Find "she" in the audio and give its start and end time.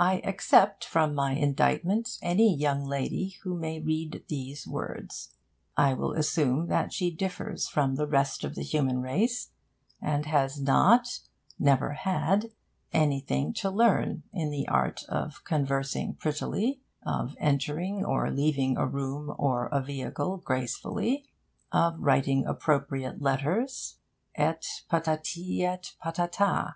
6.92-7.12